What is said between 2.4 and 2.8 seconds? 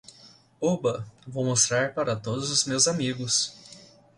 os